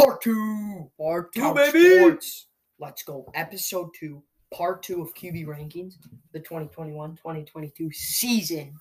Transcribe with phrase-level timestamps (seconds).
[0.00, 0.90] Part two.
[0.98, 1.98] Part two, Couch baby.
[1.98, 2.46] Sports.
[2.78, 3.30] Let's go.
[3.34, 4.22] Episode two,
[4.54, 5.96] part two of QB rankings,
[6.32, 8.74] the 2021 2022 season.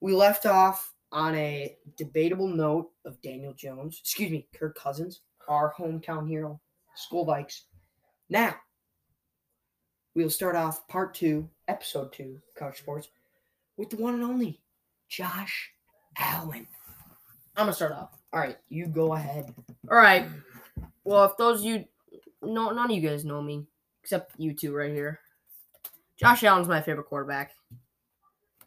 [0.00, 5.72] We left off on a debatable note of Daniel Jones, excuse me, Kirk Cousins, our
[5.72, 6.60] hometown hero,
[6.98, 7.62] Skol Vikes.
[8.28, 8.56] Now,
[10.14, 13.08] we'll start off part two, episode two, Couch Sports,
[13.78, 14.60] with the one and only
[15.08, 15.70] Josh
[16.18, 16.66] Allen.
[17.56, 18.10] I'm gonna start off.
[18.34, 19.54] All right, you go ahead.
[19.88, 20.26] All right.
[21.04, 21.84] Well, if those of you,
[22.42, 23.64] no, none of you guys know me
[24.02, 25.20] except you two right here.
[26.16, 27.52] Josh Allen's my favorite quarterback.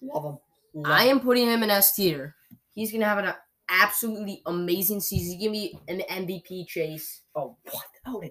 [0.02, 0.38] Love him.
[0.74, 2.36] Love I am putting him in S tier.
[2.76, 3.34] He's gonna have an
[3.70, 5.38] absolutely amazing season.
[5.38, 7.24] He's gonna be an MVP chase.
[7.36, 7.86] Oh, what?
[8.06, 8.24] Oh,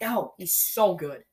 [0.00, 0.34] no.
[0.38, 1.24] He's so good.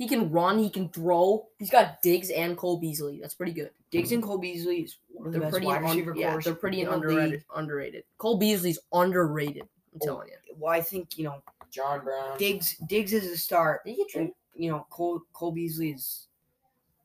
[0.00, 0.58] He can run.
[0.58, 1.46] He can throw.
[1.58, 3.18] He's got Diggs and Cole Beasley.
[3.20, 3.68] That's pretty good.
[3.90, 6.54] Diggs and Cole Beasley is one of the They're best pretty wide un- yeah, they're
[6.54, 7.30] pretty in underrated.
[7.32, 7.44] league.
[7.54, 8.04] Underrated.
[8.16, 9.64] Cole Beasley's underrated.
[9.92, 10.06] I'm Oh.
[10.06, 10.54] telling you.
[10.58, 12.38] Well, I think you know John Brown.
[12.38, 12.78] Diggs.
[12.88, 16.28] Diggs is a start, Did he get and you know Cole Cole Beasley is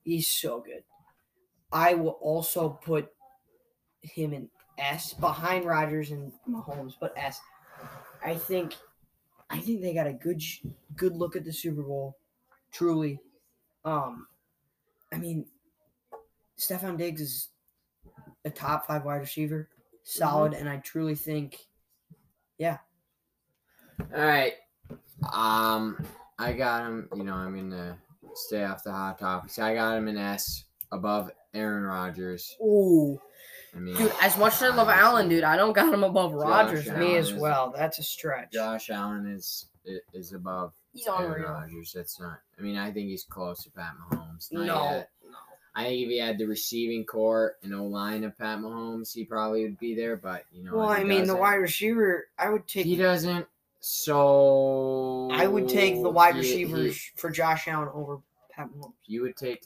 [0.05, 0.83] he's so good.
[1.73, 3.11] I will also put
[4.03, 7.42] him in S behind Rodgers and Mahomes, but S.
[8.23, 8.73] I think
[9.50, 10.42] I think they got a good
[10.95, 12.16] good look at the Super Bowl.
[12.76, 13.22] Truly,
[13.86, 14.28] um,
[15.14, 15.45] I mean,
[16.59, 17.50] Stefon Diggs is
[18.44, 19.70] a top five wide receiver,
[20.04, 21.67] solid, and I truly think
[22.58, 22.80] yeah.
[24.14, 24.56] All right.
[25.32, 26.06] Um,
[26.38, 27.08] I got him.
[27.16, 27.98] You know, I'm gonna
[28.34, 29.58] stay off the hot topics.
[29.58, 32.58] I got him an S above Aaron Rodgers.
[32.62, 33.17] Ooh.
[33.73, 36.34] I mean, Dude, as much as I love Allen, dude, I don't got him above
[36.34, 36.89] Rodgers.
[36.92, 37.73] Me as well.
[37.73, 38.52] That's a stretch.
[38.52, 39.67] Josh Allen is
[40.14, 41.52] is above He's Aaron unreal.
[41.52, 41.92] Rodgers.
[41.94, 42.40] That's not.
[42.58, 44.52] I mean, I think he's close to Pat Mahomes.
[44.52, 45.10] Not No, uh, yet.
[45.78, 49.26] I think if he had the receiving core and O line of Pat Mahomes, he
[49.26, 50.16] probably would be there.
[50.16, 52.86] But you know, Well, I mean, the wide receiver, I would take.
[52.86, 53.46] He doesn't.
[53.82, 58.94] So I would take the wide receivers he- for Josh Allen over Pat Mahomes.
[59.06, 59.66] you would take.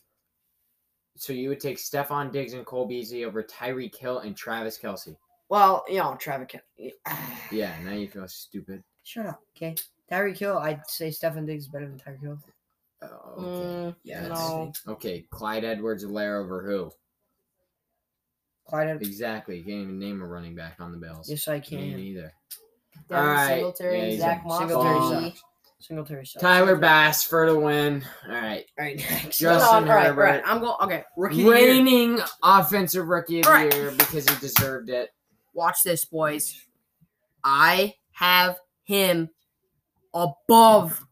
[1.15, 5.15] So you would take Stefon Diggs and Cole Beasley over Tyreek Hill and Travis Kelce.
[5.49, 6.47] Well, you know, Travis.
[6.49, 6.91] Kel-
[7.51, 8.83] Yeah, now you feel stupid.
[9.03, 9.75] Shut up, okay?
[10.11, 12.39] Tyreek Hill, I'd say Stefon Diggs is better than Tyreek Hill.
[13.01, 13.45] Oh, okay.
[13.45, 14.73] Mm, Yeah, no.
[14.87, 16.91] Okay, Clyde Edwards Helaire over who?
[18.67, 19.57] Clyde, Ed- Exactly.
[19.57, 21.29] You can't even name a running back on the Bills.
[21.29, 21.77] yes, I can.
[21.79, 21.97] Me can.
[21.99, 22.33] neither.
[23.07, 24.59] Devin Alright, Singletary, yeah, Zach Moss.
[24.59, 24.99] Singletary
[25.29, 25.43] sucks.
[25.79, 26.41] Singletary sucks.
[26.41, 28.03] Tyler Bass for the win.
[28.27, 28.65] All right.
[28.77, 29.39] All right, next.
[29.39, 30.21] Justin Hold on, all right, Herbert.
[30.21, 30.75] right, I'm going.
[30.81, 32.25] Okay, rookie of year.
[32.43, 33.73] Offensive rookie of the Alright.
[33.73, 35.09] year because he deserved it.
[35.53, 36.61] Watch this, boys.
[37.43, 39.29] I have him
[40.13, 41.05] above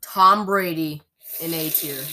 [0.00, 1.02] Tom Brady
[1.40, 1.96] in A tier.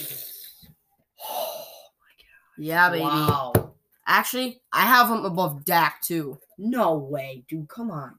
[1.21, 1.65] Oh
[1.99, 2.65] my god.
[2.65, 3.03] yeah, baby.
[3.03, 3.73] Wow.
[4.07, 6.39] Actually, I have him above Dak too.
[6.57, 7.67] No way, dude.
[7.67, 8.17] Come on.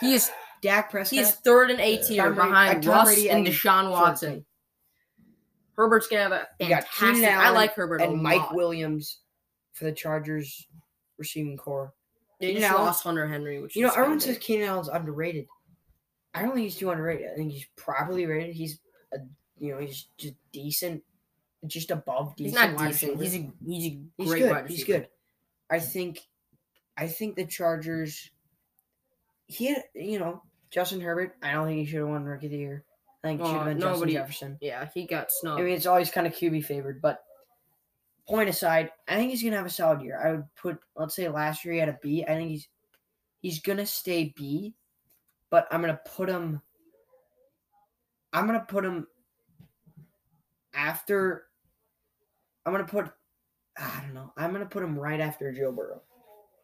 [0.00, 0.30] He is
[0.60, 1.18] Dak Prescott.
[1.18, 4.30] he's third in A tier behind uh, Tom Russ Brady and Deshaun Watson.
[4.32, 4.44] Short
[5.76, 7.28] Herbert's gonna have a fantastic.
[7.30, 8.54] I like Herbert a and Mike lot.
[8.54, 9.20] Williams
[9.72, 10.66] for the Chargers
[11.18, 11.92] receiving core.
[12.40, 15.46] They just Allen- lost Hunter Henry, which You know, everyone says Keenan Allen's underrated.
[16.34, 17.30] I don't think he's too underrated.
[17.32, 18.54] I think he's properly rated.
[18.54, 18.80] He's,
[19.12, 19.18] a,
[19.58, 21.02] you know, he's just decent,
[21.66, 22.70] just above decent.
[22.70, 23.22] He's not decent.
[23.22, 24.50] He's a he's a He's great good.
[24.50, 25.08] wide He's good.
[25.70, 26.20] I think,
[26.96, 28.30] I think the Chargers.
[29.46, 31.36] He had, you know, Justin Herbert.
[31.42, 32.84] I don't think he should have won Rookie of the Year.
[33.22, 34.58] I think it should have been Justin Jefferson.
[34.60, 35.60] Yeah, he got snubbed.
[35.60, 37.22] I mean, it's always kind of QB favored, but
[38.28, 40.20] point aside, I think he's gonna have a solid year.
[40.22, 42.24] I would put, let's say, last year he had a B.
[42.24, 42.68] I think he's
[43.40, 44.74] he's gonna stay B,
[45.54, 46.60] but I'm gonna put him.
[48.32, 49.06] I'm gonna put him
[50.74, 51.44] after.
[52.66, 53.08] I'm gonna put.
[53.78, 54.32] I don't know.
[54.36, 56.02] I'm gonna put him right after Joe Burrow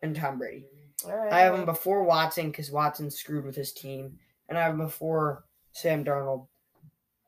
[0.03, 0.67] and Tom Brady.
[1.05, 4.19] All right, I have him before Watson because Watson screwed with his team,
[4.49, 6.49] and I have him before Sam Darnold.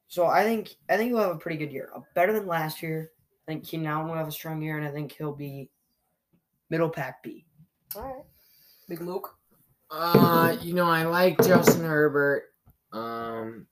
[0.08, 2.82] So I think I think he'll have a pretty good year, Uh, better than last
[2.82, 3.12] year.
[3.46, 5.70] I think Keenan Allen will have a strong year, and I think he'll be
[6.70, 7.46] middle pack B.
[7.94, 8.24] All right.
[8.88, 9.38] Big Luke.
[9.94, 12.44] Uh, you know, I like Justin Herbert.
[12.94, 13.66] Um,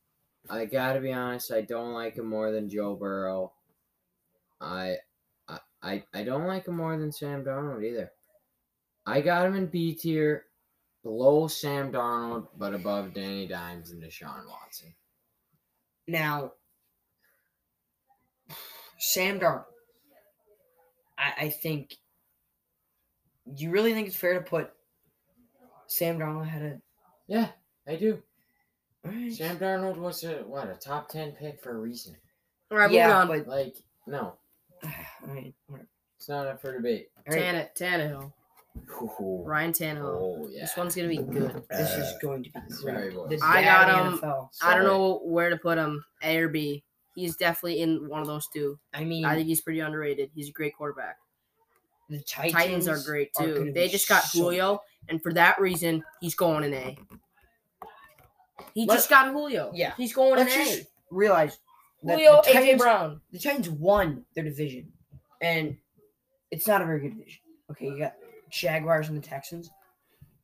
[0.50, 3.52] I gotta be honest, I don't like him more than Joe Burrow.
[4.60, 4.96] I,
[5.48, 8.12] I, I, I don't like him more than Sam Darnold either.
[9.06, 10.44] I got him in B tier,
[11.02, 14.94] below Sam Darnold, but above Danny Dimes and Deshaun Watson.
[16.06, 16.52] Now,
[18.98, 19.64] Sam Darnold.
[21.16, 21.96] I, I think.
[23.54, 24.70] Do you really think it's fair to put
[25.90, 26.72] Sam Darnold had of?
[27.26, 27.48] Yeah,
[27.86, 28.22] I do.
[29.04, 29.32] All right.
[29.32, 32.16] Sam Darnold was a what a top ten pick for a reason.
[32.70, 33.28] All right, yeah, moving on.
[33.28, 33.76] but Like,
[34.06, 34.18] no,
[34.84, 34.90] all
[35.34, 35.88] right, whatever.
[36.16, 37.08] it's not up for debate.
[37.28, 37.42] All right.
[37.42, 38.32] Tannet, Tannehill.
[39.02, 39.42] Ooh.
[39.44, 40.04] Ryan Tannehill.
[40.04, 40.60] Oh yeah.
[40.60, 41.62] This one's gonna be good.
[41.70, 43.42] This is Uh, going to be sorry, great.
[43.42, 44.30] I got of him.
[44.62, 46.84] I don't know where to put him, A or B.
[47.16, 48.78] He's definitely in one of those two.
[48.94, 50.30] I mean, I think he's pretty underrated.
[50.34, 51.16] He's a great quarterback.
[52.08, 53.54] the Titans, Titans are great too.
[53.56, 56.96] gonna They just got so Julio, and for that reason, he's going in A.
[58.74, 59.70] He Let- just got Julio.
[59.74, 59.94] Yeah.
[59.96, 60.86] he's going Let's in just A.
[61.10, 61.58] realize
[62.02, 63.20] that Julio, the AJ Brown.
[63.32, 64.92] the Titans won their division,
[65.40, 65.76] and
[66.50, 67.40] it's not a very good division.
[67.70, 68.14] Okay, you got
[68.50, 69.70] Jaguars and the Texans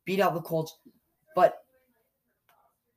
[0.05, 0.77] beat out the Colts,
[1.35, 1.63] but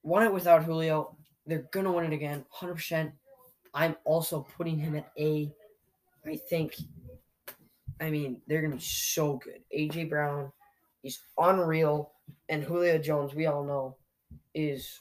[0.02, 1.16] won it without Julio.
[1.46, 3.12] They're gonna win it again, hundred percent.
[3.74, 5.52] I'm also putting him at A.
[6.26, 6.76] I think.
[8.00, 9.62] I mean, they're gonna be so good.
[9.76, 10.52] AJ Brown,
[11.02, 12.12] he's unreal,
[12.48, 13.96] and Julio Jones, we all know,
[14.54, 15.00] is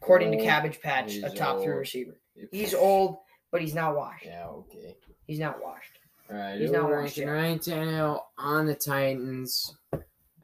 [0.00, 2.16] according to Cabbage Patch, a He's top three receiver.
[2.50, 3.18] He's old,
[3.50, 4.26] but he's not washed.
[4.26, 4.46] Yeah.
[4.46, 4.96] Okay.
[5.26, 5.98] He's not washed.
[6.30, 6.60] All right.
[6.60, 7.28] He's not washed yet.
[7.28, 9.76] Ryan Tannehill on the Titans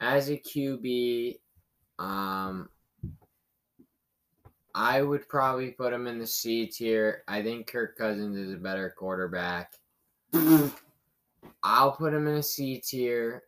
[0.00, 1.38] as a QB.
[1.98, 2.68] Um,
[4.74, 7.22] I would probably put him in the C tier.
[7.28, 9.74] I think Kirk Cousins is a better quarterback.
[11.62, 13.42] I'll put him in a C tier.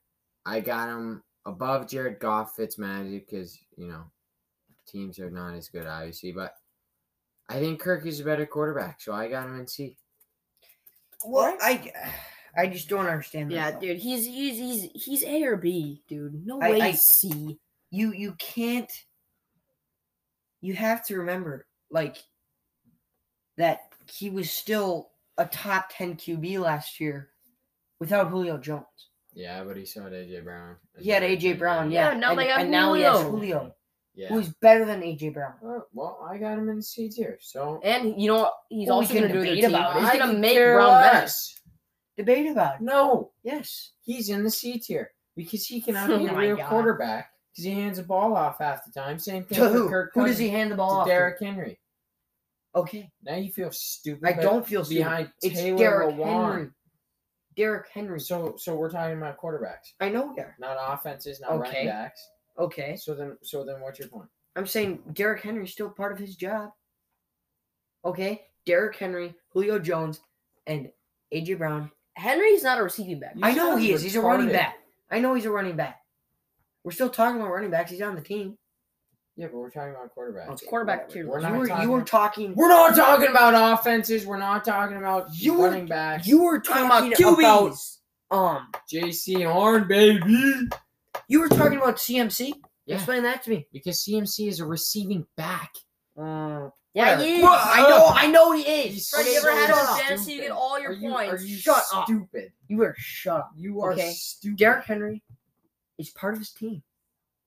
[0.46, 4.04] I got him above Jared Goff Fitzmagic because you know
[4.86, 6.54] teams are not as good, obviously, but
[7.48, 9.96] I think Kirk is a better quarterback, so I got him in C.
[11.24, 11.92] Well, I,
[12.56, 13.50] I just don't understand.
[13.50, 13.80] that, Yeah, though.
[13.80, 16.46] dude, he's he's he's he's A or B, dude.
[16.46, 17.58] No I- way I- he's C.
[17.90, 18.90] You you can't.
[20.60, 22.16] You have to remember, like,
[23.58, 23.80] that
[24.10, 27.30] he was still a top ten QB last year,
[28.00, 28.84] without Julio Jones.
[29.34, 30.76] Yeah, but he saw AJ Brown.
[30.98, 33.30] He had AJ Brown, yeah, Yeah, now and, they got and now he has Julio.
[33.30, 33.74] Julio,
[34.14, 34.28] Yeah.
[34.28, 35.54] who's better than AJ Brown.
[35.92, 38.54] Well, I got him in the C tier, so And you know what?
[38.70, 39.70] He's Well, also gonna do debate team.
[39.70, 40.02] about it.
[40.10, 41.18] He's gonna make care Brown better.
[41.18, 41.60] less.
[42.16, 42.80] Debate about it.
[42.82, 43.92] No, Yes.
[44.02, 46.68] he's in the C tier because he cannot Oh be a real God.
[46.68, 49.18] quarterback because he hands the ball off half the time.
[49.18, 49.88] Same thing To for who?
[49.88, 51.06] Kirk Who does he hand the ball to off?
[51.08, 51.44] Derrick to?
[51.46, 51.80] Henry.
[52.76, 53.10] Okay.
[53.22, 54.24] Now you feel stupid.
[54.28, 54.98] I don't feel stupid.
[55.04, 56.52] behind It's Taylor Derrick Lewan.
[56.52, 56.70] Henry.
[57.56, 58.20] Derrick Henry.
[58.20, 60.54] So, so we're talking about quarterbacks, I know that.
[60.58, 61.60] not offenses, not Okay.
[61.70, 62.28] running backs.
[62.58, 62.96] Okay.
[62.96, 64.28] So then, so then, what's your point?
[64.56, 66.70] I'm saying Derrick Henry's still part of his job.
[68.04, 68.46] Okay?
[68.66, 70.20] Derrick Henry, Julio Jones,
[70.66, 70.90] and
[71.32, 71.90] AJ Brown.
[72.14, 73.34] Henry's not a receiving back.
[73.34, 74.02] You I know sound he is.
[74.02, 74.52] He's a running retarded.
[74.52, 74.78] back.
[75.10, 76.00] I know he's a running back.
[76.84, 77.90] We're still talking about running backs.
[77.90, 78.56] He's on the team.
[79.36, 80.52] Yeah, but we're talking about quarterbacks.
[80.52, 81.26] It's quarterback tier.
[81.28, 84.24] We're You not were talking- you were talking We're not talking about offenses.
[84.24, 86.26] We're not talking about You were- running backs.
[86.26, 87.98] you were talking talking about about, QBs.
[88.30, 90.68] um Jaycee Horn, baby.
[91.26, 92.52] you were talking about CMC.
[92.86, 92.96] Yeah.
[92.96, 93.66] Explain that to me.
[93.72, 95.72] Because CMC is a receiving back.
[96.16, 97.42] Uh, Yeah, he is.
[97.42, 98.94] Well, I know I know he is.
[98.94, 100.00] He's Fred, Okay, you ever so had a up.
[100.00, 100.32] fantasy?
[100.34, 101.42] You get all your are you, points.
[101.42, 102.04] Are you Shut up.
[102.04, 102.52] stupid?
[102.68, 103.50] You are shut up.
[103.56, 104.12] You are Okay.
[104.12, 104.58] stupid.
[104.58, 105.22] Derrick Henry
[105.98, 106.84] is part of his team.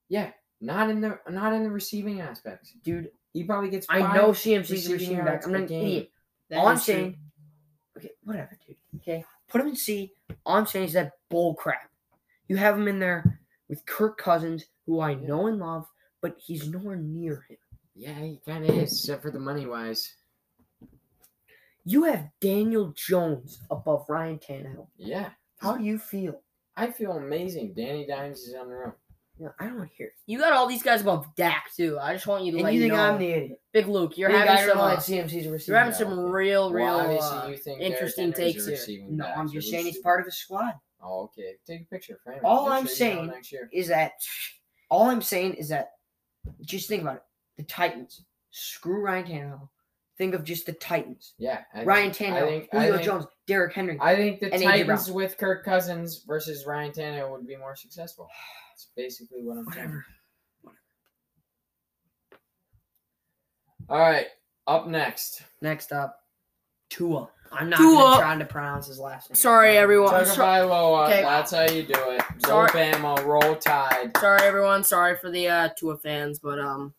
[0.09, 0.31] Yeah,
[0.61, 2.73] not in the not in the receiving aspects.
[2.83, 3.85] Dude, He probably gets.
[3.89, 5.45] I know CMC's a receiving receiving back.
[5.45, 5.83] I'm not an game.
[5.85, 6.11] idiot.
[6.49, 6.93] That All I'm is true.
[6.93, 7.17] saying,
[7.97, 8.75] okay, whatever, dude.
[8.97, 10.13] Okay, put him in C.
[10.45, 11.89] All I'm saying is that bull crap.
[12.47, 13.39] You have him in there
[13.69, 15.85] with Kirk Cousins, who I know and love,
[16.21, 17.57] but he's nowhere near him.
[17.95, 20.13] Yeah, he kind of is, except for the money wise.
[21.83, 24.87] You have Daniel Jones above Ryan Tannehill.
[24.97, 26.41] Yeah, How do you feel?
[26.75, 27.73] I feel amazing.
[27.75, 28.93] Danny Dimes is on the road.
[29.39, 30.13] No, I don't want to hear it.
[30.25, 31.99] You got all these guys above Dak too.
[32.01, 33.03] I just want you to And let you you think know.
[33.03, 33.61] I'm the idiot?
[33.71, 34.77] Big Luke, you're You having some.
[34.77, 35.71] don't uh, CMC's a receiver.
[35.73, 38.71] you're having some real, real well, uh, interesting takes a here.
[38.79, 40.73] receiving No, back, I'm just we saying he's part of the squad.
[41.03, 41.53] Oh, okay.
[41.67, 42.39] Take a picture, frame.
[42.43, 43.69] All I'm sure you know saying next year.
[43.71, 44.13] Is that
[44.89, 45.89] all I'm saying is that
[46.61, 47.23] just think about it.
[47.57, 48.23] The Titans.
[48.49, 49.69] Screw Ryan Tannehill.
[50.17, 51.35] Think of just the Titans.
[51.37, 53.97] Yeah, I Ryan think- Tannehill, I think, I Julio think, Jones, Derrick Henry.
[54.01, 58.27] I think the Titans with Kirk Cousins versus Ryan Tannehill would be more successful.
[58.77, 59.87] That's basically what I'm saying.
[59.87, 60.05] Whatever.
[63.89, 64.27] All right,
[64.67, 65.41] up next.
[65.63, 66.19] Next up,
[66.91, 67.27] Tua.
[67.51, 68.19] I'm not Tua.
[68.21, 69.35] gonna to pronounce his last name.
[69.35, 70.13] Sorry, everyone.
[70.13, 71.07] I'm Tagovailoa.
[71.07, 71.21] okay.
[71.23, 72.21] That's how you do it.
[72.47, 72.69] Roll Sorry.
[72.69, 74.11] Bama, roll Tide.
[74.19, 74.83] Sorry, everyone.
[74.83, 76.93] Sorry for the uh, Tua fans, but um,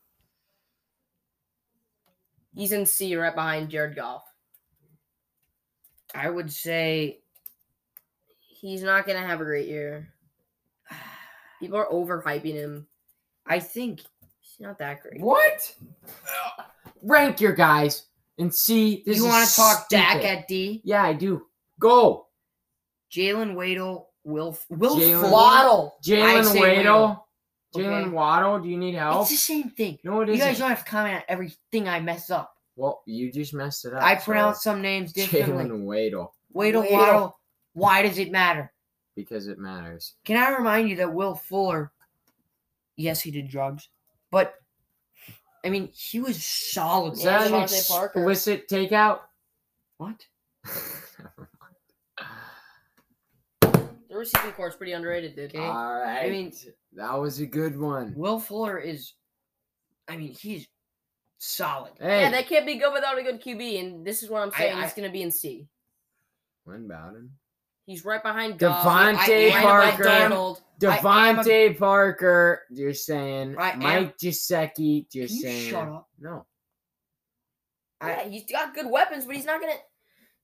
[2.57, 4.25] he's in C right behind Jared Goff.
[6.13, 7.21] I would say
[8.61, 10.13] He's not gonna have a great year.
[11.61, 12.87] People are overhyping him.
[13.47, 14.01] I think
[14.59, 15.21] He's not that great.
[15.21, 15.75] What?
[17.03, 18.07] Rank your guys
[18.39, 19.03] and see.
[19.07, 20.81] This you want to talk Dak at D.
[20.85, 21.47] Yeah, I do.
[21.79, 22.27] Go,
[23.13, 25.33] Jaylen Waddle, Will Will Jalen Fuller.
[25.33, 25.97] Waddle.
[26.05, 27.27] Jalen say Waddle.
[27.75, 27.85] Okay.
[27.85, 28.61] Jaylen Waddle.
[28.61, 29.23] Do you need help?
[29.23, 29.99] It's the same thing.
[30.03, 32.55] No, it You guys don't have to comment on everything I mess up.
[32.75, 34.03] Well, you just messed it up.
[34.03, 35.65] I so- pronounce some names differently.
[35.65, 36.97] Jaylen Waddle Waddle, Waddle.
[36.97, 37.39] Waddle.
[37.75, 38.73] Why does it matter?
[39.19, 40.15] Because it matters.
[40.25, 41.91] Can I remind you that Will Fuller,
[42.97, 43.89] yes, he did drugs,
[44.31, 44.55] but
[45.65, 47.15] I mean, he was solid.
[47.15, 49.23] Is Yeah, that an explicit takeout?
[49.97, 50.25] What?
[54.09, 55.51] The receiving core is pretty underrated, dude.
[55.51, 55.59] Okay.
[55.59, 56.25] All right.
[56.27, 56.53] I mean-
[56.93, 58.15] that was a good one.
[58.17, 59.15] Will Fuller is,
[60.07, 60.69] I mean, he's
[61.39, 61.93] solid.
[62.01, 64.53] Hey, Yeah, they can't be good without a good QB, and this is what I'm
[64.53, 64.77] saying.
[64.77, 65.67] I- he's gonna be in C.
[66.67, 67.33] Lynn Bowden.
[67.89, 68.85] He's right behind Goff.
[68.85, 70.03] DeVante right Parker.
[70.05, 70.61] behind Darnold.
[70.87, 72.63] I a- Parker.
[72.69, 75.07] You're saying I am- Mike Gesicki.
[75.11, 76.07] You're Can you saying shut up?
[76.19, 76.45] no.
[78.03, 79.73] I- yeah, he's got good weapons, but he's not gonna.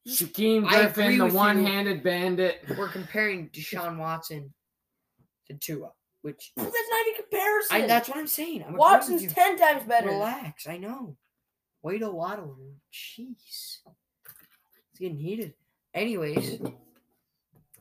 [0.09, 2.65] Shaquem I Griffin, the one-handed bandit.
[2.79, 4.55] We're comparing Deshaun Watson
[5.49, 7.77] to Tua, which Well, that's not even comparison.
[7.77, 8.65] I, that's what I'm saying.
[8.67, 10.09] I'm Watson's ten times better.
[10.09, 11.19] Relax, I know.
[11.83, 12.57] Wait a waddle.
[12.91, 13.37] Jeez.
[13.37, 15.53] It's getting heated.
[15.93, 16.59] Anyways,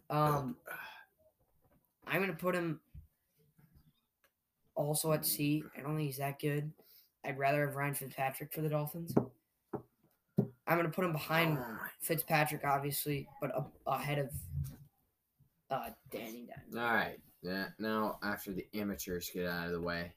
[0.09, 0.55] um
[2.07, 2.79] I'm gonna put him
[4.75, 5.63] also at C.
[5.77, 6.71] I don't think he's that good.
[7.25, 9.13] I'd rather have Ryan Fitzpatrick for the Dolphins.
[10.67, 11.57] I'm gonna put him behind
[12.01, 14.29] Fitzpatrick, obviously, but up, ahead of
[15.69, 16.75] uh Danny Dimes.
[16.77, 17.19] All right.
[17.41, 17.67] Yeah.
[17.79, 20.13] Now, after the amateurs get out of the way,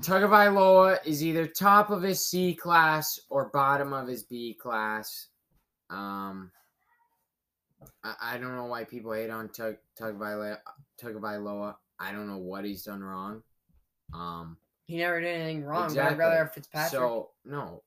[0.00, 5.28] Tagovailoa is either top of his C class or bottom of his B class.
[5.90, 6.50] Um,
[8.04, 11.74] I, I don't know why people hate on Tug Tagovailoa.
[11.98, 13.42] I don't know what he's done wrong.
[14.12, 14.56] Um,
[14.86, 15.94] He never did anything wrong.
[15.94, 16.90] But I'd rather have Fitzpatrick.
[16.90, 17.82] so no,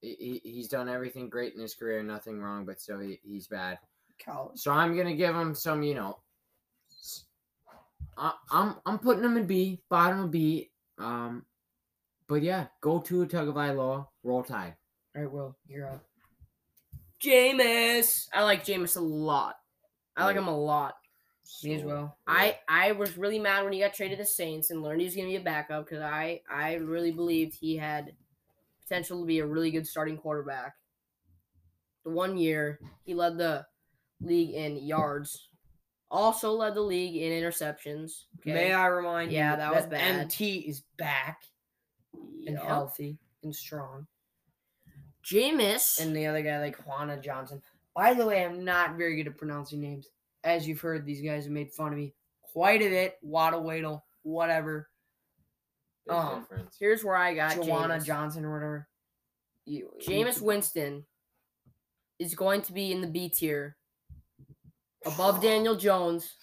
[0.00, 3.46] he, he- he's done everything great in his career, nothing wrong, but still he, he's
[3.48, 3.78] bad.
[4.24, 4.58] college.
[4.58, 6.18] So I'm gonna give him some, you know.
[8.16, 10.70] I, I'm I'm putting him in B, bottom of B.
[10.98, 11.44] Um,
[12.26, 14.74] but yeah, go to a Tagovailoa, roll tide.
[15.16, 16.04] All right, Will, you're up.
[17.22, 18.28] Jameis.
[18.32, 19.56] I like Jameis a lot.
[20.16, 20.94] I like him a lot.
[21.62, 22.18] Me as So, well.
[22.26, 25.14] I I was really mad when he got traded to Saints and learned he was
[25.14, 28.12] going to be a backup because I I really believed he had
[28.82, 30.74] potential to be a really good starting quarterback.
[32.04, 33.66] The one year he led the
[34.20, 35.48] league in yards,
[36.10, 38.24] also led the league in interceptions.
[38.40, 38.54] Okay?
[38.54, 40.20] May I remind Yeah, you that was bad.
[40.20, 41.42] MT is back
[42.46, 44.06] and healthy and strong.
[45.24, 46.00] Jameis.
[46.00, 47.62] And the other guy, like Juana Johnson.
[47.94, 50.06] By the way, I'm not very good at pronouncing names.
[50.44, 52.14] As you've heard, these guys have made fun of me
[52.52, 53.18] quite a bit.
[53.22, 54.88] Waddle Waddle, whatever.
[56.06, 56.76] big um, difference.
[56.78, 58.04] Here's where I got Juana Jameis.
[58.04, 58.88] Johnson or whatever.
[59.66, 61.04] You, Jameis Winston
[62.18, 63.76] is going to be in the B tier,
[65.06, 66.34] above Daniel Jones,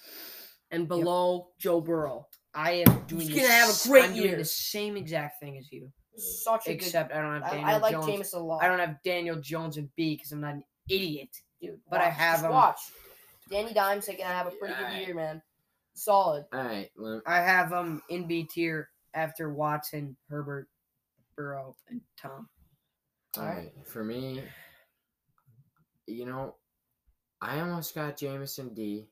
[0.72, 2.28] and below Joe Burrow.
[2.54, 3.22] I am doing.
[3.22, 4.38] He's the gonna have a s- great I'm doing year.
[4.38, 7.52] the same exact thing as you, Such a except I don't have.
[7.52, 8.08] Daniel I, I like Jones.
[8.08, 8.64] Jameis a lot.
[8.64, 11.30] I don't have Daniel Jones in B because I'm not an idiot.
[11.62, 11.80] dude.
[11.90, 12.80] but I have just him- Watch.
[13.50, 15.06] Danny Dimes gonna have a pretty good Alright.
[15.08, 15.42] year, man.
[15.94, 16.46] Solid.
[16.54, 20.68] All right, lem- I have them in B tier after Watson, Herbert,
[21.36, 22.50] Burrow, and Tom.
[23.38, 23.72] all right.
[23.86, 24.44] For me,
[26.08, 26.56] you know,
[27.42, 29.06] I almost got Jameson D.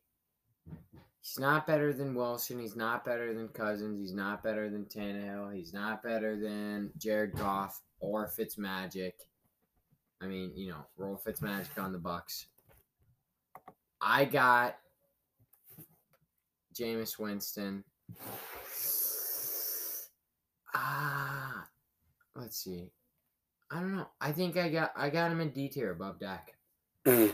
[1.26, 2.60] He's not better than Wilson.
[2.60, 4.00] He's not better than Cousins.
[4.00, 5.56] He's not better than Tannehill.
[5.56, 9.14] He's not better than Jared Goff or Fitzmagic.
[10.22, 12.46] I mean, you know, roll Fitzmagic on the Bucks.
[14.00, 14.78] I got
[16.80, 17.84] Jameis Winston.
[20.76, 21.66] Ah,
[22.36, 22.92] let's see.
[23.72, 24.10] I don't know.
[24.22, 26.54] I think I got I got him in D tier above Dak.
[27.08, 27.34] All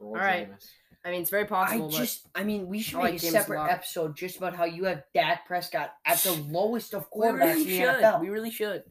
[0.00, 0.50] right.
[0.50, 0.66] Jameis.
[1.06, 1.84] I mean, it's very possible.
[1.84, 3.70] I possible, just, I mean, we should I make like a Jameis a separate lot.
[3.70, 7.40] episode just about how you have Dak Prescott at the lowest of but we quarterbacks
[7.54, 8.02] really in the should.
[8.02, 8.20] NFL.
[8.20, 8.82] We really should.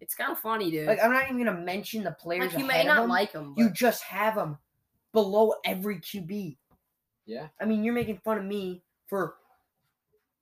[0.00, 0.86] It's kind of funny, dude.
[0.86, 3.08] like, I'm not even gonna mention the players Like, you ahead may of not him.
[3.10, 3.54] like him.
[3.56, 4.58] you but- just have them
[5.12, 6.58] below every QB.
[7.24, 7.48] Yeah.
[7.60, 9.36] I mean, you're making fun of me for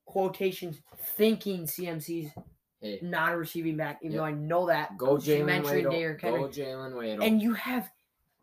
[0.06, 0.80] quotations
[1.16, 2.32] thinking CMC's
[2.80, 4.18] Hey, not a receiving back, even Yep.
[4.20, 4.96] though I know that.
[4.96, 5.92] go because Jalen mentioned Waddle.
[5.92, 6.48] Derrick Go Henry.
[6.48, 7.22] Jaylen Waddle.
[7.22, 7.90] And you have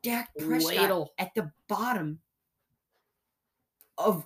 [0.03, 1.13] Dak Prescott Waddle.
[1.17, 2.19] at the bottom
[3.97, 4.25] of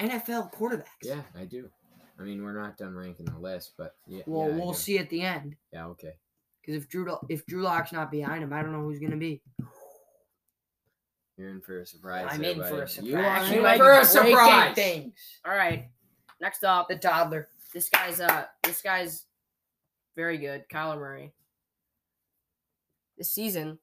[0.00, 0.84] NFL quarterbacks.
[1.02, 1.68] yeah, I do.
[2.18, 4.22] I mean, we're not done ranking the list, but yeah.
[4.26, 5.56] Well, yeah, we'll see at the end.
[5.72, 6.14] Yeah, okay.
[6.60, 9.40] Because if Drew if Drew Lock's not behind him, I don't know who's gonna be.
[11.36, 12.26] You're in for a surprise.
[12.30, 13.08] I'm there, in for a surprise.
[13.08, 14.74] You are You in for a surprise.
[14.74, 15.14] Things.
[15.46, 15.88] All right.
[16.40, 17.48] Next up, The toddler.
[17.72, 19.24] this guy's uh this guy's
[20.16, 21.32] very good, Kyler Murray.
[23.16, 23.78] This season,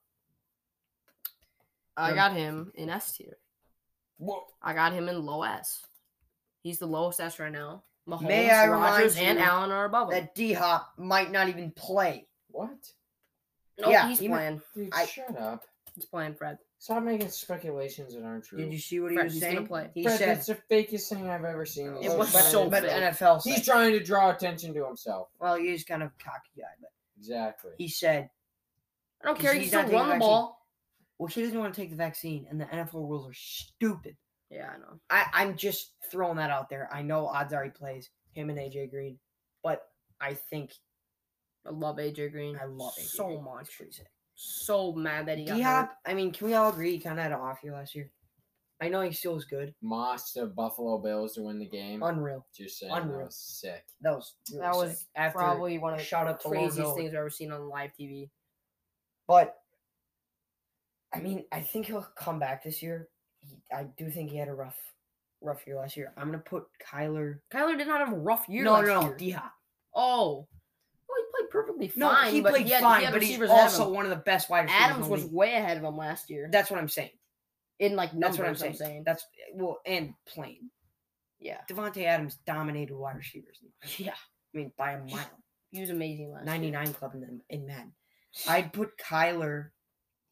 [1.95, 3.37] I got him in S tier.
[4.17, 4.43] Whoa.
[4.61, 5.85] I got him in low S.
[6.63, 7.83] He's the lowest S right now.
[8.07, 10.19] Mahomes, May I remind Rodgers, and you Allen are above him.
[10.19, 12.27] That D Hop might not even play.
[12.49, 12.69] What?
[13.79, 14.61] No, yeah, he's he might- playing.
[14.75, 15.65] Dude, I- shut up.
[15.95, 16.57] He's playing, Fred.
[16.77, 18.57] Stop making speculations that aren't true.
[18.59, 19.67] Did you see what he Fred, was he's gonna saying?
[19.67, 19.89] play.
[19.93, 21.95] He Fred, said that's the fakest thing I've ever seen.
[21.95, 22.91] It He's was trying so to- but fake.
[22.91, 23.53] NFL said.
[23.53, 25.29] He's trying to draw attention to himself.
[25.39, 27.71] well, he is kind of a cocky guy, but Exactly.
[27.77, 28.29] he said,
[29.23, 29.53] I don't care.
[29.53, 30.54] You he's still not taking run the ball.
[31.17, 34.15] Well, she doesn't want to take the vaccine, and the NFL rules are stupid.
[34.49, 34.99] Yeah, I know.
[35.09, 36.89] I, I'm just throwing that out there.
[36.93, 39.17] I know odds are he plays him and AJ Green,
[39.63, 39.83] but
[40.21, 40.71] I think
[41.65, 42.57] I love AJ Green.
[42.61, 43.43] I love AJ so Green.
[43.43, 43.69] much.
[43.79, 44.01] It's.
[44.37, 45.89] So mad that he got D hurt.
[46.05, 48.11] I mean, can we all agree he kind of had an off year last year?
[48.81, 49.73] I know he still was good.
[49.81, 52.03] Moss to Buffalo Bills to win the game.
[52.03, 52.45] Unreal.
[52.53, 53.19] Just saying, unreal.
[53.19, 53.85] that was sick.
[54.01, 55.07] That was really That was sick.
[55.15, 56.95] After Probably one of the shout out to craziest Lorenzo.
[56.97, 58.29] things I've ever seen on live TV.
[59.27, 59.55] But
[61.13, 63.07] I mean, I think he'll come back this year.
[63.41, 64.77] He, I do think he had a rough,
[65.41, 66.13] rough year last year.
[66.17, 67.39] I'm gonna put Kyler.
[67.53, 68.63] Kyler did not have a rough year.
[68.63, 69.17] no, last no, no, year.
[69.17, 69.51] D Hop.
[69.95, 70.47] Oh,
[71.07, 71.99] well, he played perfectly fine.
[71.99, 74.65] No, he played he had, fine, he but he's also one of the best wide
[74.65, 74.81] receivers.
[74.83, 76.49] Adams was way ahead of him last year.
[76.51, 77.11] That's what I'm saying.
[77.79, 79.03] in like numbers, That's what I'm saying.
[79.05, 80.69] That's well, and plain.
[81.39, 83.59] yeah, Davante Adams dominated wide receivers.
[83.97, 84.11] yeah.
[84.13, 85.19] I mean, by a mile.
[85.71, 86.53] He was amazing last year.
[86.55, 87.93] 99 club in in Madden.
[88.47, 89.69] I'd put Kyler.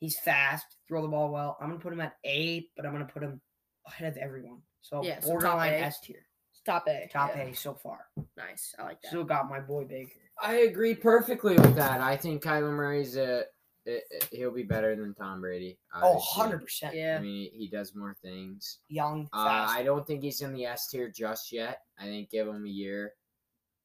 [0.03, 1.55] He's fast, throw the ball well.
[1.61, 3.39] I'm gonna put him at A, but I'm gonna put him
[3.87, 4.59] ahead of everyone.
[4.81, 5.77] So Yeah, so top borderline A.
[5.77, 6.25] S tier,
[6.65, 7.07] Top A.
[7.09, 7.43] top yeah.
[7.43, 7.99] A so far.
[8.35, 8.75] Nice.
[8.77, 9.07] I like that.
[9.07, 10.11] Still got my boy Baker.
[10.41, 12.01] I agree perfectly with that.
[12.01, 13.45] I think Kyler Murray's a,
[13.87, 14.01] i- i-
[14.33, 15.79] he'll be better than Tom Brady.
[15.95, 16.95] Oh, 100 percent.
[16.95, 17.15] yeah.
[17.17, 18.79] I mean, he does more things.
[18.89, 19.67] Young, Uh.
[19.69, 21.79] I don't think he's in the S tier just yet.
[21.97, 23.13] I think give him a year,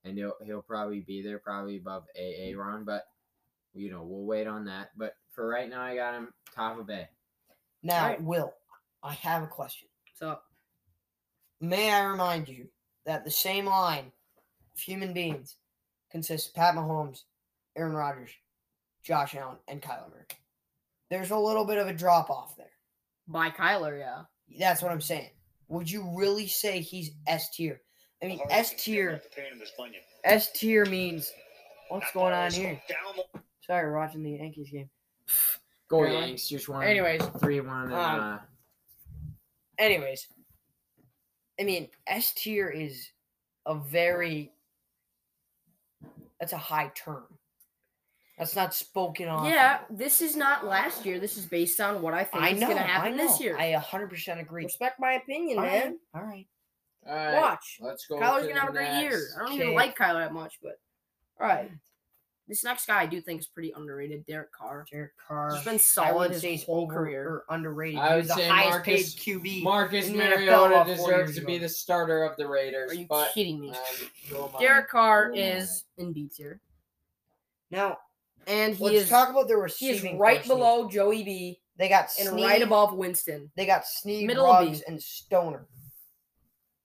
[0.02, 2.82] and he'll he'll probably be there, probably above AA Ron.
[2.84, 3.04] But
[3.72, 4.90] you know, we'll wait on that.
[4.96, 7.08] But for right now, I got him top of A.
[7.84, 8.22] now, Alright.
[8.22, 8.52] Will,
[9.04, 9.86] I have a question.
[10.16, 10.36] So
[11.60, 12.66] May I remind you
[13.06, 14.10] that the same line
[14.74, 15.54] of human beings
[16.10, 17.22] consists of Pat Mahomes,
[17.76, 18.30] Aaron Rodgers,
[19.04, 20.26] Josh Allen, and Kyler Murray.
[21.08, 22.72] There's a little bit of a drop off there.
[23.28, 24.22] by Kyler, yeah.
[24.58, 25.30] That's what I'm saying.
[25.68, 27.80] Would you really say he's S tier?
[28.20, 29.20] I mean, S tier.
[30.24, 31.30] S tier means
[31.90, 32.80] what's going on here?
[33.60, 34.90] Sorry, we're watching the Yankees game.
[35.88, 36.26] Go Yeah.
[36.26, 36.48] Yanks!
[36.48, 36.84] Just one.
[36.84, 37.84] Anyways, three one.
[37.84, 38.38] And, Um, uh,
[39.78, 40.26] anyways,
[41.58, 43.10] I mean, S tier is
[43.66, 44.52] a very
[46.40, 47.24] that's a high term.
[48.38, 49.46] That's not spoken on.
[49.46, 51.18] Yeah, this is not last year.
[51.18, 53.58] This is based on what I think I is going to happen this year.
[53.58, 54.62] I 100% agree.
[54.64, 55.98] Respect my opinion, All right, man.
[56.14, 56.46] All right.
[57.08, 57.78] all right, Watch.
[57.80, 58.20] let's go.
[58.20, 59.20] Kyler's gonna have a great year.
[59.36, 60.78] I don't even like Kyler that much, but
[61.40, 61.70] all right.
[62.48, 64.24] This next guy I do think is pretty underrated.
[64.26, 64.86] Derek Carr.
[64.90, 65.54] Derek Carr.
[65.54, 67.24] He's been solid his whole over career.
[67.28, 67.98] or underrated.
[68.00, 69.62] I he would was the say highest Marcus- paid QB.
[69.62, 72.90] Marcus in the NFL Mariota about deserves to be the starter of the Raiders.
[72.90, 73.70] Are you but, kidding me?
[73.70, 73.76] um,
[74.30, 74.60] who am I?
[74.60, 75.58] Derek Carr Who am I?
[75.60, 76.60] is in B tier,
[77.70, 77.98] Now,
[78.46, 80.18] and he let's is talk about the he is receiving.
[80.18, 80.56] right personnel.
[80.84, 83.50] below Joey B They got and right above Winston.
[83.56, 84.84] They got Snead, middle of Ruggs, B.
[84.88, 85.66] and Stoner.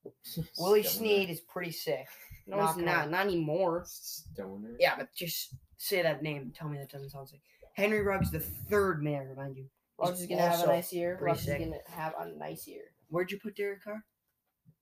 [0.58, 0.82] Willie Stoner.
[0.82, 2.06] Snead is pretty sick.
[2.46, 3.06] No, Not he's not.
[3.06, 3.10] lie.
[3.10, 3.84] Not anymore.
[3.86, 4.76] Stoner.
[4.78, 6.52] Yeah, but just say that name.
[6.54, 7.40] Tell me that doesn't sound sick.
[7.74, 9.66] Henry Ruggs the third, may I remind you.
[9.98, 11.16] Ruggs is gonna have a nice year.
[11.16, 12.82] pretty Ruggs is gonna have a nice year.
[13.08, 14.04] Where'd you put Derek Carr?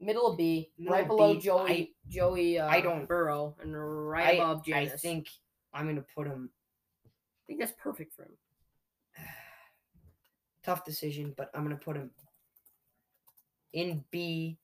[0.01, 3.57] Middle of B, Middle right of below B, Joey I- Joey uh, I don't- Burrow,
[3.61, 3.73] and
[4.09, 5.29] right I, above I think
[5.73, 6.51] I'm gonna put him.
[7.07, 7.09] I
[7.47, 8.37] think that's perfect for him.
[10.65, 12.11] Tough decision, but I'm gonna put him
[13.73, 14.59] in B,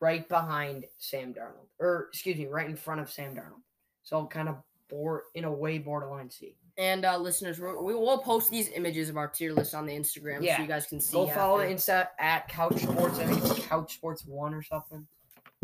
[0.00, 3.62] right behind Sam Darnold, or excuse me, right in front of Sam Darnold.
[4.02, 4.56] So kind of
[4.88, 6.56] board in a way borderline C.
[6.78, 9.92] And uh, listeners, we're, we will post these images of our tier list on the
[9.94, 10.56] Instagram Yeah.
[10.56, 11.14] so you guys can see.
[11.16, 11.74] Go follow the after.
[11.74, 13.18] Insta at Couch Sports.
[13.18, 15.06] I think it's Couch Sports One or something.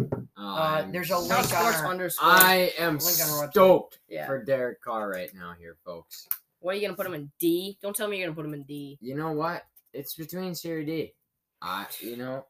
[0.00, 2.28] Oh, Uh, there's a Couch link on Sports our- underscore.
[2.30, 3.50] I am Link on our website.
[3.50, 4.26] stoked yeah.
[4.26, 6.26] for Derek Carr right now here, folks.
[6.60, 7.76] What are you gonna put him in D?
[7.82, 8.96] Don't tell me you're gonna put him in D.
[9.02, 9.64] You know what?
[9.92, 11.12] It's between Serie D.
[11.60, 12.46] I, you know,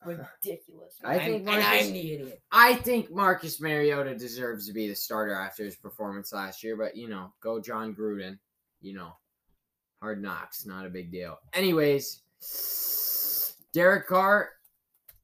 [0.06, 0.94] Ridiculous.
[1.04, 2.42] I I'm- think and Marcus, I'm the idiot.
[2.52, 6.76] I think Marcus Mariota deserves to be the starter after his performance last year.
[6.76, 8.38] But you know, go Jon Gruden.
[8.80, 9.12] You know,
[10.00, 11.38] hard knocks, not a big deal.
[11.52, 12.22] Anyways,
[13.72, 14.50] Derek Carr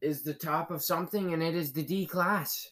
[0.01, 2.71] is the top of something, and it is the D class.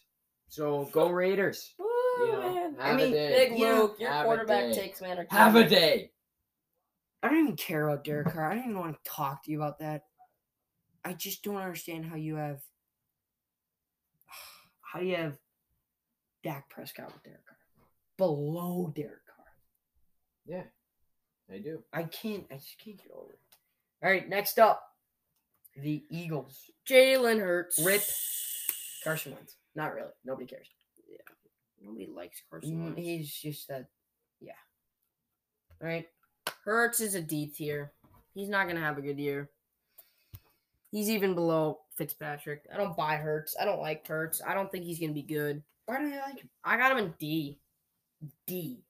[0.49, 1.73] So go Raiders.
[1.79, 1.85] Woo,
[2.19, 2.75] You know, man.
[2.79, 3.11] I mean.
[3.11, 5.25] Big you Luke, your have quarterback takes man.
[5.29, 6.11] Have a day.
[7.23, 8.51] I don't even care about Derek Carr.
[8.51, 10.03] I don't even want to talk to you about that.
[11.05, 12.61] I just don't understand how you have
[14.81, 15.37] how you have
[16.43, 17.57] Dak Prescott with Derek Carr
[18.17, 19.45] below Derek Carr.
[20.45, 20.63] Yeah,
[21.53, 21.83] I do.
[21.93, 22.45] I can't.
[22.51, 23.39] I just can't get over it.
[24.03, 24.83] All right, next up,
[25.81, 26.59] the Eagles.
[26.89, 27.79] Jalen Hurts.
[27.83, 28.01] Rip.
[29.03, 29.55] Carson Wentz.
[29.75, 30.11] Not really.
[30.25, 30.67] Nobody cares.
[31.09, 31.17] Yeah.
[31.81, 32.99] Nobody likes Carson Mm, Wentz.
[32.99, 33.87] He's just that.
[34.41, 34.51] Yeah.
[35.81, 36.05] All right.
[36.65, 37.93] Hurts is a D tier.
[38.33, 39.49] He's not gonna have a good year.
[40.93, 42.67] He's even below Fitzpatrick.
[42.71, 43.55] I don't buy Hurts.
[43.59, 44.43] I don't like Hurts.
[44.45, 45.63] I don't think he's gonna be good.
[45.87, 46.49] Why don't you like him?
[46.63, 47.57] I got him in D.
[48.45, 48.83] D.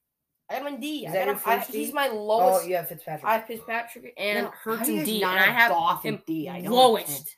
[0.49, 1.07] I got him in D.
[1.07, 1.77] I got him, I, D?
[1.77, 2.19] he's my lowest.
[2.19, 2.67] Oh, lowest.
[2.67, 3.23] you have Fitzpatrick.
[3.25, 6.49] I have Fitzpatrick and Now, Hurts in D, and I have Goff in D.
[6.49, 7.37] I lowest.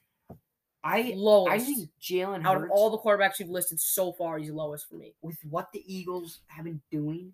[0.84, 1.52] I lowest.
[1.52, 4.96] I think Jalen out of all the quarterbacks you've listed so far, he's lowest for
[4.96, 5.14] me.
[5.22, 7.34] with what the Eagles have been doing.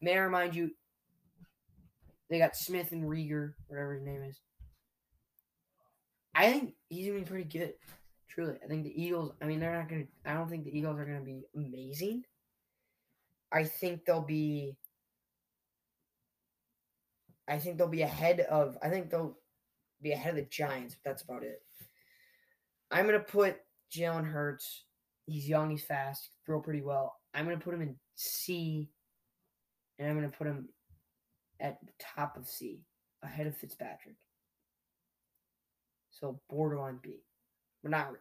[0.00, 0.70] May I remind you,
[2.30, 4.38] they got Smith and Reagor, whatever his name is.
[6.34, 7.74] I think he's gonna be pretty good.
[8.28, 9.32] Truly, I think the Eagles.
[9.42, 10.04] I mean, they're not gonna.
[10.24, 12.24] I don't think the Eagles are gonna be amazing.
[13.52, 14.76] I think they'll be.
[17.48, 18.78] I think they'll be ahead of.
[18.82, 19.36] I think they'll
[20.00, 20.94] be ahead of the Giants.
[20.94, 21.62] But that's about it.
[22.90, 23.56] I'm gonna put
[23.92, 24.84] Jalen Hurts.
[25.26, 25.70] He's young.
[25.70, 26.30] He's fast.
[26.46, 27.16] Throw pretty well.
[27.34, 28.88] I'm gonna put him in C,
[29.98, 30.68] and I'm gonna put him
[31.58, 32.80] at the top of C,
[33.22, 34.16] ahead of Fitzpatrick.
[36.20, 37.22] So borderline B,
[37.82, 38.18] but not really.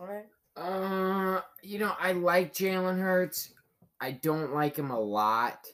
[0.00, 0.26] All right.
[0.56, 3.54] Uh, you know, I like Jalen Hurts.
[4.00, 5.66] I don't like him a lot.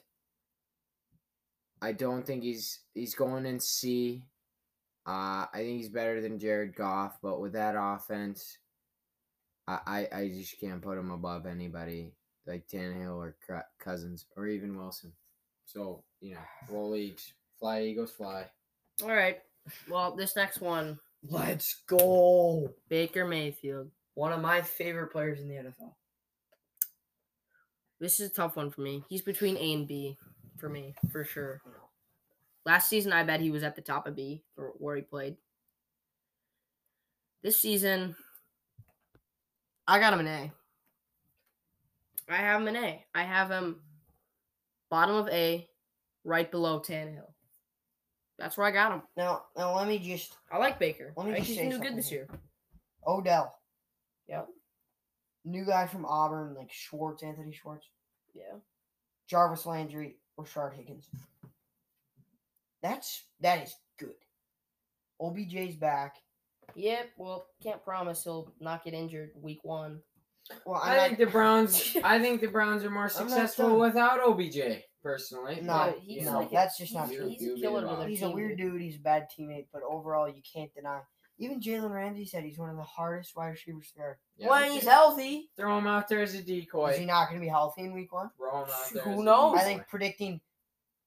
[1.81, 4.23] I don't think he's he's going in C.
[5.07, 8.57] Uh, I think he's better than Jared Goff, but with that offense,
[9.67, 12.11] I I, I just can't put him above anybody
[12.47, 13.35] like Tannehill or
[13.79, 15.11] Cousins or even Wilson.
[15.65, 18.45] So you know, roll leagues, fly Eagles, fly.
[19.03, 19.39] All right.
[19.89, 20.99] Well, this next one,
[21.29, 22.73] Let's go.
[22.89, 23.89] Baker Mayfield.
[24.13, 25.93] One of my favorite players in the NFL.
[27.99, 29.03] This is a tough one for me.
[29.09, 30.17] He's between A and B
[30.57, 31.61] for me, for sure.
[32.65, 35.37] Last season, I bet he was at the top of B for where he played.
[37.43, 38.15] This season,
[39.87, 40.51] I got him an A.
[42.27, 43.05] I have him an A.
[43.13, 43.81] I have him
[44.89, 45.67] bottom of A,
[46.23, 47.34] right below Tannehill.
[48.37, 49.01] That's where I got him.
[49.15, 51.13] Now, now let me just I like Baker.
[51.15, 52.27] Let me I think just he's say gonna do good something this year.
[53.07, 53.55] Odell,
[54.27, 54.47] Yep.
[55.45, 57.87] new guy from Auburn, like Schwartz, Anthony Schwartz,
[58.33, 58.57] Yeah.
[59.29, 61.09] Jarvis Landry, Rashard Higgins.
[62.81, 64.13] That's that is good.
[65.21, 66.17] OBJ's back.
[66.75, 67.11] Yep.
[67.17, 70.01] Well, can't promise he'll not get injured week one.
[70.65, 71.97] Well, I'm I not, think the Browns.
[72.03, 74.83] I think the Browns are more successful without OBJ.
[75.05, 77.27] Personally, No, but, he's you no, know, like a- that's just not true.
[77.27, 78.31] He's You a killer the to their He's team.
[78.31, 78.81] a weird dude.
[78.81, 81.01] He's a bad teammate, but overall, you can't deny.
[81.37, 84.17] Even Jalen Ramsey said he's one of the hardest wide receivers to guard.
[84.37, 86.91] yeah, when he's healthy, throw him out there as a decoy.
[86.91, 88.31] Is he not going to be healthy in week one?
[88.37, 89.03] Throw him out there.
[89.03, 89.53] Who as a knows?
[89.53, 89.61] decoy.
[89.61, 90.41] I think predicting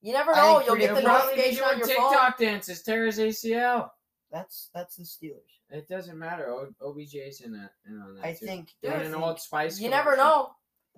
[0.01, 0.59] you never I know.
[0.59, 2.11] think You'll pretty- get the He'll notification on doing your phone.
[2.13, 3.91] TikTok dances, tear his ACL.
[4.31, 5.59] that's that's the Steelers.
[5.71, 6.49] It doesn't matter.
[6.51, 7.73] O- OBJ's in that.
[7.87, 8.47] In on that I too.
[8.47, 8.75] think.
[8.83, 9.81] Doing I an think- Old Spice.
[9.81, 10.51] You never know.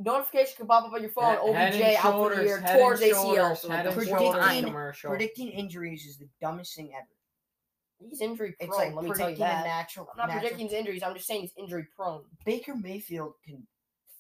[0.03, 1.25] Notification can pop up on your phone.
[1.55, 3.25] Head- head OBJ and out for the shoulders, year, head tore and his ACL.
[3.37, 4.65] head like and predicting- fourth shoulders time.
[4.65, 5.11] commercial.
[5.11, 7.07] predicting injuries is the dumbest thing ever.
[7.99, 8.69] He's injury prone.
[8.71, 9.65] It's like let me tell you that.
[9.67, 10.09] natural.
[10.13, 11.03] I'm not natural- predicting his injuries.
[11.03, 12.25] I'm just saying he's injury prone.
[12.47, 13.67] Baker Mayfield can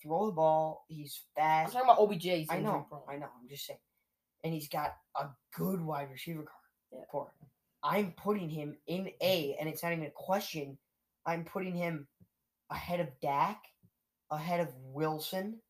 [0.03, 0.85] throw the ball.
[0.89, 1.47] He's fast.
[1.47, 1.73] I'm fast.
[1.73, 2.25] talking about OBJ.
[2.41, 2.87] He's I know.
[2.89, 3.03] Prone.
[3.09, 3.29] I know.
[3.41, 3.81] I'm just saying.
[4.45, 6.55] And he's got a good wide receiver car.
[6.93, 7.05] Yeah.
[7.11, 7.33] core.
[7.83, 10.77] I'm putting him in A, and it's not even a question.
[11.25, 12.07] I'm putting him
[12.69, 13.63] ahead of Dak,
[14.31, 15.63] ahead of Wilson,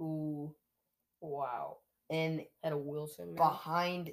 [0.00, 0.54] Ooh,
[1.20, 1.78] wow.
[2.10, 3.26] and Had a Wilson.
[3.28, 3.36] man.
[3.36, 4.10] behind.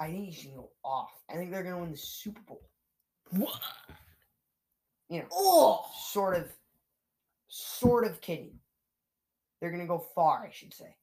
[0.00, 1.10] I think he's gonna go off.
[1.30, 2.60] I think they're gonna win the Super Bowl.
[5.08, 6.50] You know, Oh, sort of,
[7.48, 8.58] sort of kidding.
[9.60, 10.96] They're gonna go far, I should say,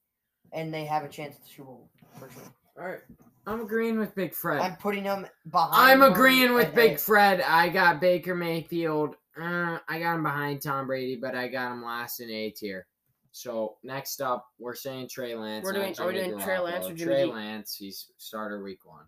[0.51, 2.43] and they have a chance at the Super Bowl for sure.
[2.77, 2.99] All right.
[3.47, 4.59] I'm agreeing with Big Fred.
[4.61, 5.71] I'm putting them behind.
[5.73, 6.99] I'm agreeing with Big.
[6.99, 7.41] Fred.
[7.41, 9.15] I got Baker Mayfield.
[9.39, 12.85] Uh, I got him behind Tom Brady, but I got him last in A tier.
[13.31, 15.63] So next up, we're saying Trey Lance.
[15.63, 17.31] We're doing- are we Jimmy doing Trey Lance or Jimmy Trey G?
[17.31, 17.75] Lance?
[17.75, 19.05] He's starter week one.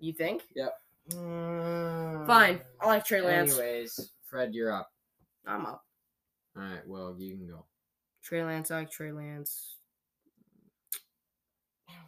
[0.00, 0.46] you think?
[1.10, 2.26] Mm.
[2.26, 2.60] Fine.
[2.80, 3.58] I like Trey Lance.
[3.58, 4.92] Anyways, Fred, you're up.
[5.46, 5.84] I'm up.
[6.56, 6.86] All right.
[6.86, 7.64] Well, you can go.
[8.22, 8.70] Trey Lance.
[8.70, 9.76] I like Trey Lance.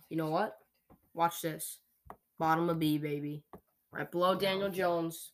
[0.08, 0.58] You know what?
[1.14, 1.78] Watch this.
[2.38, 3.42] Bottom of B, baby.
[3.92, 5.32] Right below Daniel Jones.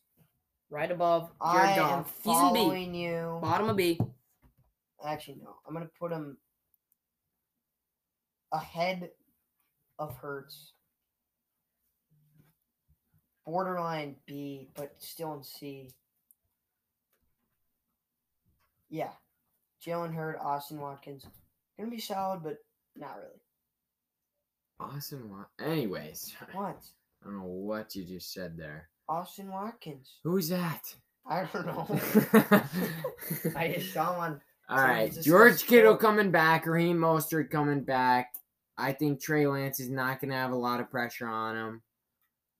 [0.69, 2.13] Right above Jared I am Goff.
[2.23, 2.59] He's in B.
[2.59, 3.39] following you.
[3.41, 3.99] Bottom of B.
[5.07, 5.55] Actually, no.
[5.65, 6.37] I'm gonna put him
[8.51, 9.09] ahead
[9.97, 10.73] of Hurts.
[13.45, 15.89] Borderline B, but still in C.
[18.89, 19.11] Yeah.
[19.85, 21.25] Jalen Hurd, Austin Watkins.
[21.79, 22.57] Gonna be solid, but
[22.97, 23.39] not really.
[24.79, 25.29] Austin.
[25.29, 26.83] Wa- Anyways, What?
[27.23, 28.89] I don't know what you just said there.
[29.07, 30.19] Austin Watkins.
[30.25, 30.93] Who's that?
[31.25, 31.87] I don't know.
[33.55, 34.41] I just saw him on.
[34.69, 36.65] Right, just George Kittle coming back.
[36.65, 38.33] Raheem Mostert coming back.
[38.77, 41.81] I think Trey Lance is not going to have a lot of pressure on him.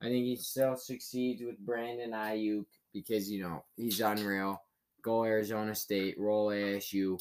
[0.01, 4.61] I think he still succeeds with Brandon Aiyuk because you know he's unreal.
[5.01, 7.19] Go Arizona State, roll ASU.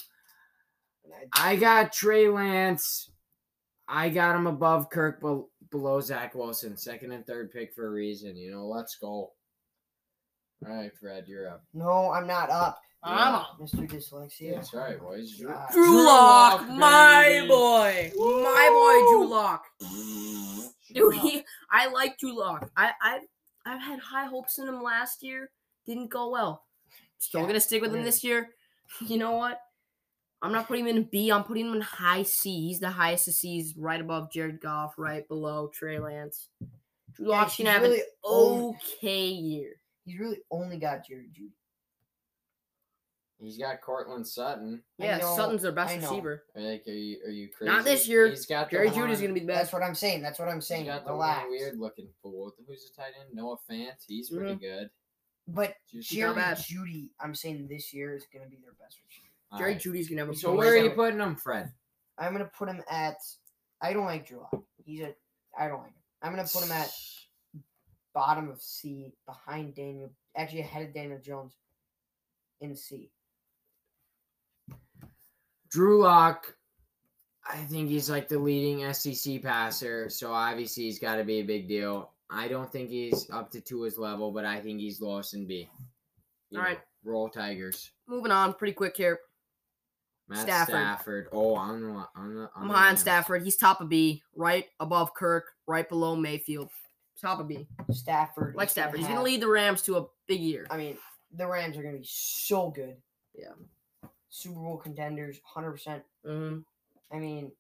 [1.33, 3.11] I got Trey Lance.
[3.89, 7.91] I got him above Kirk, bel- below Zach Wilson, second and third pick for a
[7.91, 8.37] reason.
[8.37, 9.33] You know, let's go.
[10.67, 11.65] All right, Fred, you're up.
[11.75, 12.81] No, I'm not up.
[13.07, 13.59] I'm up.
[13.61, 13.89] Mr.
[13.89, 14.55] Dyslexia.
[14.55, 15.37] That's right, boys.
[15.37, 15.67] Drew, Ah.
[15.73, 17.49] Drew Lock, Lock, my baby.
[17.49, 19.65] boy, my boy Drew Lock.
[20.93, 22.71] Dude, he, I like Drew Lock.
[22.77, 23.21] I, I,
[23.67, 25.51] I've had high hopes in him last year.
[25.87, 26.65] Didn't go well.
[27.19, 28.51] Still Yeah, gonna stick with him this year.
[29.09, 29.59] You know what?
[30.43, 31.31] I'm not putting him in B.
[31.31, 32.69] I'm putting him in high C.
[32.69, 36.51] He's the highest of C's, right above Jared Goff, right below Trey Lance.
[37.15, 39.73] Drew Yeah, Lock's he's gonna have a really an only- okay year.
[40.05, 41.51] He's really only got Jared Jeudy.
[43.39, 44.83] He's got Courtland Sutton.
[44.99, 46.45] Yeah, know, Sutton's their best receiver.
[46.55, 47.71] Like, are you are you crazy?
[47.71, 48.29] Not this year.
[48.29, 49.59] He's got Jerry the Jeudy's gonna be the best.
[49.59, 50.23] That's what I'm saying.
[50.23, 50.87] That's what I'm He's saying.
[50.87, 51.43] got the Relax.
[51.43, 52.55] one weird looking fool.
[52.67, 53.35] Who's the tight end?
[53.35, 53.91] Noah Fant.
[54.07, 54.61] He's pretty Mm-hmm.
[54.61, 54.91] good.
[55.49, 56.35] But Just- Jerry.
[56.35, 59.29] Jeudy, I'm saying this year is going to be their best receiver.
[59.59, 59.83] Jerry Alright.
[59.83, 60.85] Jeudy's gonna have a So where are year.
[60.87, 61.71] you putting him, Fred?
[62.19, 63.17] I'm going to put him at.
[63.83, 64.65] I don't like Drew Lock.
[64.85, 65.15] He's a.
[65.59, 66.03] I don't like him.
[66.23, 66.91] I'm going to put him at
[68.15, 70.11] bottom of C, behind Daniel.
[70.35, 71.55] Actually, ahead of Daniel Jones
[72.63, 73.11] in C.
[75.71, 76.55] Drew Lock.
[77.49, 81.45] I think he's like the leading SEC passer, so obviously he's got to be a
[81.45, 82.11] big deal.
[82.29, 85.47] I don't think he's up to to his level, but I think he's lost in
[85.47, 85.71] B.
[86.51, 86.79] You All right.
[87.05, 87.93] know, roll Tigers.
[88.09, 89.21] Moving on, pretty quick here.
[90.29, 90.75] Matt Stafford.
[90.75, 91.29] Stafford.
[91.31, 92.41] Oh, on the on the.
[92.43, 93.45] On I'm the high on Stafford.
[93.45, 96.71] He's top of B, right above Kirk, right below Mayfield.
[97.21, 97.67] Top of B.
[97.93, 98.55] Stafford.
[98.55, 98.99] Like is gonna Stafford.
[98.99, 100.67] He's going to lead the Rams to a big year.
[100.71, 100.99] I mean,
[101.33, 102.97] the Rams are going to be so good.
[103.35, 103.53] Yeah.
[104.29, 106.03] Super Bowl contenders, 100%.
[106.25, 106.65] Mhm.
[107.13, 107.53] I mean,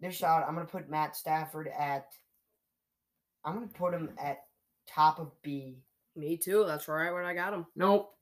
[0.00, 0.44] they're solid.
[0.46, 2.08] I'm going to put Matt Stafford at.
[3.44, 4.44] I'm going to put him at
[4.86, 5.82] top of B.
[6.16, 6.64] Me too.
[6.66, 7.66] That's right where I got him.
[7.76, 8.14] Nope.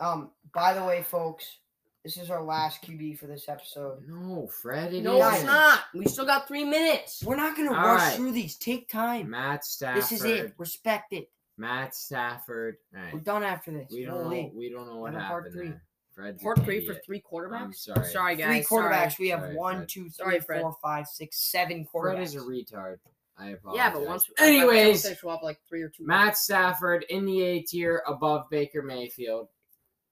[0.00, 1.58] Um, by the way, folks,
[2.04, 4.02] this is our last QB for this episode.
[4.08, 4.94] No, Fred.
[4.94, 5.36] It No, is.
[5.36, 5.80] it's not.
[5.94, 7.22] We still got three minutes.
[7.22, 8.16] We're not going to All rush right.
[8.16, 8.56] through these.
[8.56, 9.30] Take time.
[9.30, 10.02] Matt Stafford.
[10.02, 10.54] This is it.
[10.58, 11.30] Respect it.
[11.58, 12.78] Matt Stafford.
[12.96, 13.12] All right.
[13.12, 13.88] We're done after this.
[13.92, 14.44] We don't Holy.
[14.44, 14.50] know.
[14.54, 15.68] We don't know what On to part happened three.
[15.68, 15.82] there.
[16.20, 17.60] Fred's Part an three for three quarterbacks.
[17.62, 18.06] I'm sorry.
[18.06, 19.12] Sorry, Three quarterbacks.
[19.12, 19.26] Sorry.
[19.26, 19.88] We have Sorry, one, Fred.
[19.88, 22.14] two, three, Sorry, four, five, six, seven quarterbacks.
[22.14, 22.98] Fred is a retard.
[23.38, 23.76] I apologize.
[23.78, 24.30] Yeah, but once.
[24.38, 26.04] Anyways, I, I we'll have like three or two.
[26.06, 29.48] Matt Stafford in the A tier above Baker Mayfield.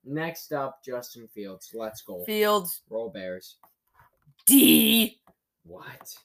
[0.04, 1.70] Next up, Justin Fields.
[1.74, 2.24] Let's go.
[2.24, 3.56] Fields Roll Bears.
[4.46, 5.20] D
[5.64, 6.16] What?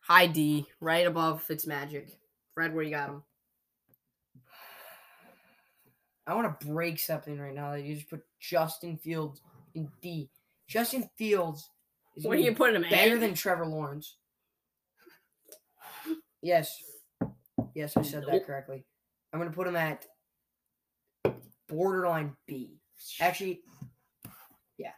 [0.00, 2.10] high D right above Fitzmagic.
[2.54, 3.22] Fred, where you got him?
[6.30, 7.72] I want to break something right now.
[7.72, 9.40] That you just put Justin Fields
[9.74, 10.30] in D.
[10.68, 11.68] Justin Fields
[12.16, 12.88] is What are you putting him?
[12.88, 13.18] better A?
[13.18, 14.16] than Trevor Lawrence.
[16.42, 16.82] Yes,
[17.74, 18.84] yes, I said that correctly.
[19.32, 20.06] I'm gonna put him at
[21.68, 22.78] borderline B.
[23.20, 23.60] Actually,
[24.78, 24.92] yeah,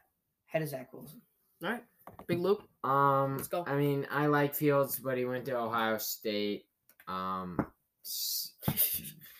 [0.46, 1.20] head of Zach Wilson.
[1.64, 1.84] All right,
[2.26, 2.62] Big loop.
[2.84, 3.64] Um, Let's go.
[3.66, 6.66] I mean, I like Fields, but he went to Ohio State.
[7.08, 7.58] Um,
[8.04, 8.52] s-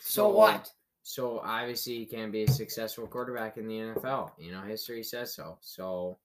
[0.00, 0.70] So what?
[1.12, 4.30] So obviously, he can be a successful quarterback in the NFL.
[4.38, 5.58] You know, history says so.
[5.60, 6.16] So,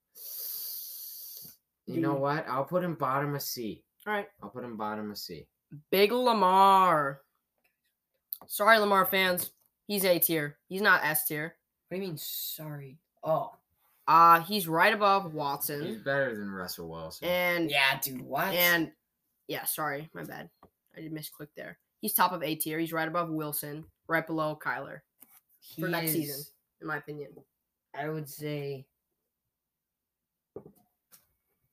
[1.88, 2.48] you know what?
[2.48, 3.84] I'll put him bottom of C.
[4.06, 5.46] All right, I'll put him bottom of C.
[5.92, 7.20] Big Lamar.
[8.46, 9.52] Sorry, Lamar fans.
[9.88, 10.58] He's A tier.
[10.70, 11.56] He's not S tier.
[11.90, 12.18] What do you mean?
[12.18, 12.98] Sorry.
[13.26, 13.52] Oh,
[14.08, 15.86] Uh, he's right above Watson.
[15.86, 17.28] He's better than Russell Wilson.
[17.28, 18.22] And yeah, dude.
[18.22, 18.54] What?
[18.54, 18.94] and
[19.50, 20.50] yeah, sorry, my bad.
[20.96, 21.78] I did misclick there.
[22.02, 22.80] He's top of A tier.
[22.80, 25.00] He's right above Wilson, right below Kyler,
[25.60, 26.44] he for next season.
[26.82, 27.32] in my opinion.
[27.96, 28.86] I would say.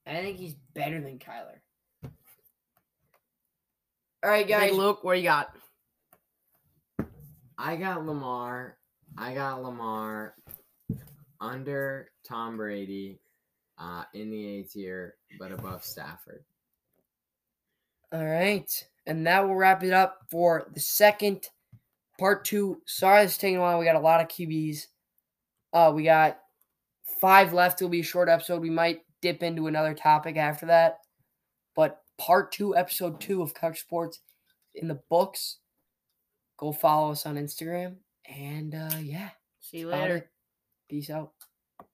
[0.06, 1.60] I think he's better than Kyler.
[4.22, 4.70] All right, guys.
[4.70, 5.54] Big Luke, where you got?
[7.58, 8.78] I got Lamar.
[9.16, 10.34] I got Lamar
[11.40, 13.20] under Tom Brady
[13.78, 16.44] uh, in the A tier, but above Stafford.
[18.12, 18.70] All right.
[19.06, 21.46] And that will wrap it up for the second
[22.18, 22.80] part two.
[22.86, 23.78] Sorry it's taking a while.
[23.78, 24.86] We got a lot of QBs.
[25.72, 26.38] Uh, we got
[27.20, 27.80] five left.
[27.80, 28.62] It'll be a short episode.
[28.62, 30.98] We might dip into another topic after that.
[31.74, 34.20] But part two, episode two of Couch Sports
[34.74, 35.58] in the books.
[36.56, 37.96] Go follow us on Instagram.
[38.26, 40.30] And uh yeah, See you later.
[40.88, 41.32] Peace out.